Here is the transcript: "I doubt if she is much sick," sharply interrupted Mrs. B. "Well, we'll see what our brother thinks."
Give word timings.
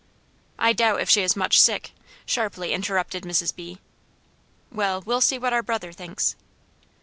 "I 0.57 0.73
doubt 0.73 0.99
if 1.01 1.11
she 1.11 1.21
is 1.21 1.35
much 1.35 1.61
sick," 1.61 1.91
sharply 2.25 2.73
interrupted 2.73 3.21
Mrs. 3.23 3.55
B. 3.55 3.77
"Well, 4.71 5.01
we'll 5.05 5.21
see 5.21 5.37
what 5.37 5.53
our 5.53 5.61
brother 5.61 5.91
thinks." 5.93 6.35